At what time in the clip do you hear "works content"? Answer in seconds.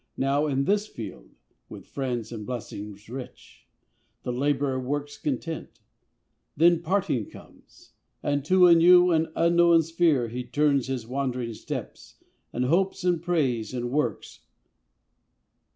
4.79-5.79